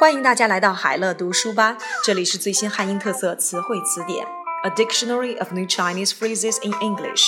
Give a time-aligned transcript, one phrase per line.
[0.00, 4.26] 欢迎大家来到海乐读书吧，这里是最新汉音特色词汇词典，
[4.64, 7.24] A Dictionary of New Chinese Phrases in English。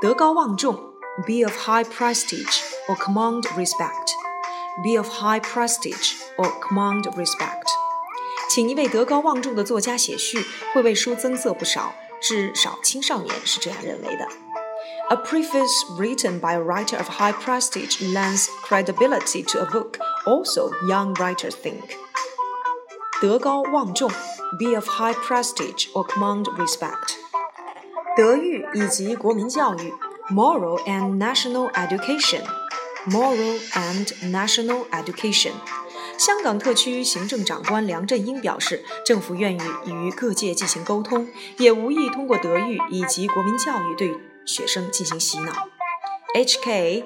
[0.00, 0.74] 德高望重，
[1.26, 7.66] be of high prestige or command respect。be of high prestige or command respect。
[8.50, 14.26] 请一位德高望重的作家写序，会为书增色不少，至少青少年是这样认为的。
[15.08, 21.14] A preface written by a writer of high prestige lends credibility to a book, also young
[21.14, 21.82] writers think.
[23.20, 24.10] 德高望重，
[24.58, 27.16] be of high prestige or command respect.
[28.16, 29.92] 德育以及国民教育，
[30.30, 32.42] moral and national education.
[33.06, 35.52] Moral and national education.
[36.18, 45.52] 香港特区行政长官梁振英表示，政府愿意与各界进行沟通，也无意通过德育以及国民教育对学生进行洗脑。
[46.34, 47.04] HK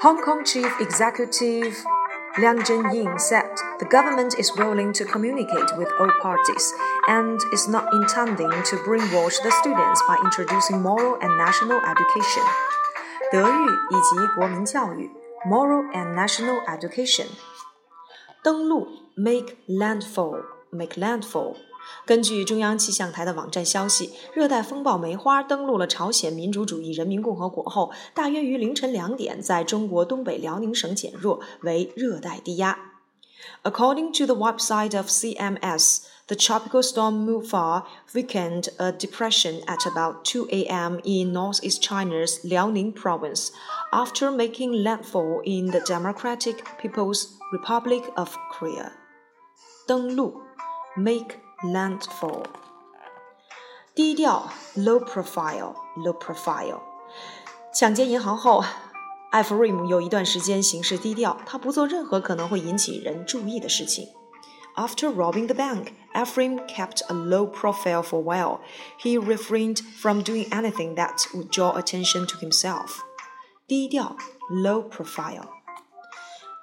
[0.00, 1.74] Hong Kong Chief Executive
[2.38, 6.72] Liang Zhenying said the government is willing to communicate with all parties
[7.08, 12.44] and is not intending to brainwash the students by introducing moral and national education.
[13.32, 15.10] 德育以及国民教育
[15.46, 17.26] （moral and national education）。
[18.42, 21.56] 登陆 （make landfall） make landfall。
[22.05, 32.77] 根据中央气象台的网站消息，热带风暴梅花登陆了朝鲜民主主义人民共和国后，大约于凌晨两点，在中国东北辽宁省减弱为热带低压。
[33.63, 40.47] According to the website of CMS, the tropical storm Mufar weakened a depression at about 2
[40.51, 40.99] a.m.
[41.03, 43.49] in northeast China's Liaoning province
[43.91, 48.91] after making landfall in the Democratic People's Republic of Korea.
[49.87, 50.41] 登陆
[50.95, 52.44] make landfall.
[53.94, 56.80] 低调 low profile low profile.
[57.72, 58.64] 抢劫银行后，
[59.30, 64.08] 艾弗瑞姆有一段时间行事低调，他不做任何可能会引起人注意的事情。
[64.76, 68.60] After robbing the bank, Ephraim kept a low profile for a while.
[69.00, 72.98] He refrained from doing anything that would draw attention to himself.
[73.66, 74.16] 低调
[74.50, 75.48] low profile.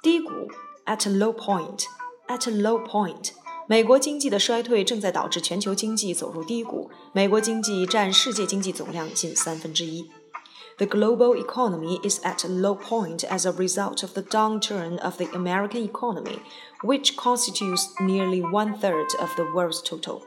[0.04, 0.30] 低谷
[0.86, 1.86] at a low point
[2.28, 3.31] at a low point.
[3.68, 6.90] 美国经济的衰退正在导致全球经济走入低谷。
[7.14, 10.09] 美国经济占世界经济总量近三分之一。
[10.78, 15.28] The global economy is at a low point as a result of the downturn of the
[15.34, 16.40] American economy,
[16.81, 20.22] which constitutes nearly one third of the world's total.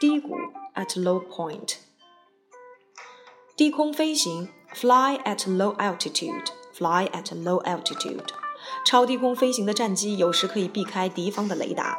[0.00, 0.34] 低谷
[0.74, 1.76] at low point.
[3.54, 8.24] 低空飞行 fly at low altitude, fly at low altitude.
[8.86, 11.98] 超低空飞行的战机有时可以避开敌方的雷达。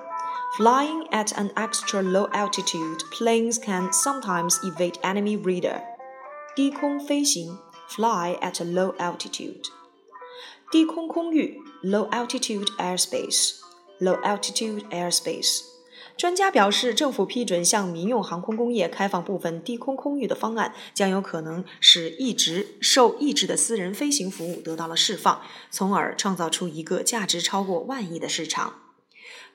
[0.57, 5.83] Flying at an extra low altitude, planes can sometimes evade enemy radar.
[6.55, 9.65] 低空飞行 fly at a low altitude.
[10.73, 13.57] 低空空域 low altitude airspace.
[14.01, 15.61] Low altitude airspace.
[16.17, 28.86] 专家表示，政府批准向民用航空工业开放部分低空空域的方案，将有可能使一直受抑制的私人飞行服务得到了释放，从而创造出一个价值超过万亿的市场。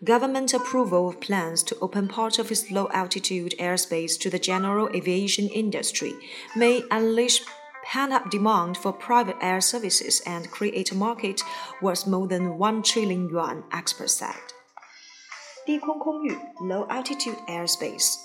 [0.05, 4.89] government approval of plans to open part of its low altitude airspace to the general
[4.95, 6.13] aviation industry
[6.55, 7.41] may unleash
[7.85, 11.41] pent up demand for private air services and create a market
[11.81, 14.35] worth more than 1 trillion yuan, experts said.
[15.65, 18.19] 低空空域 low altitude airspace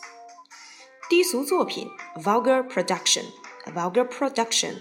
[1.09, 3.25] 低俗作品 vulgar production
[3.73, 4.75] vulgar production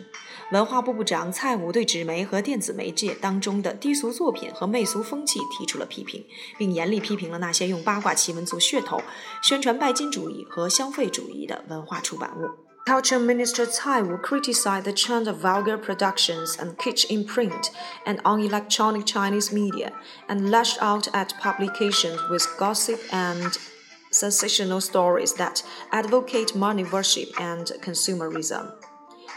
[0.53, 6.25] 文化部部长蔡武对纸媒和电子媒介当中的低俗作品和媚俗风气提出了批评，
[6.59, 9.01] 并严厉批评了那些用八卦奇闻做噱头、
[9.43, 12.71] 宣传拜金主义和消费主义的文化出版物。
[12.87, 17.71] Culture Minister Tsai Wu criticized the trend of vulgar productions and kitsch in print
[18.05, 19.93] and on electronic Chinese media,
[20.29, 23.57] and lashed out at publications with gossip and
[24.11, 28.73] sensational stories that advocate money worship and consumerism.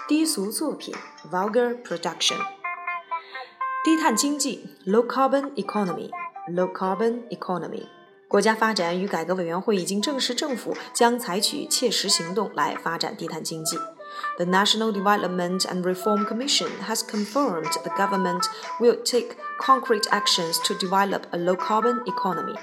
[0.08, 0.94] 低俗作品
[1.32, 2.38] （vulgar production）。
[3.84, 7.88] 低碳经济 （low carbon economy）。low carbon economy。
[8.28, 13.78] 国家发展与改革委员会已经证实，政府将采取切实行动来发展低碳经济。
[14.38, 18.44] The National Development and Reform Commission has confirmed the government
[18.80, 22.58] will take concrete actions to develop a low carbon economy.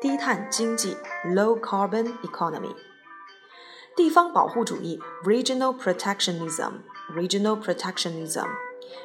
[0.00, 2.74] 低碳经济 （low carbon economy）。
[3.96, 8.46] 地方保护主义 （regional protectionism），regional protectionism。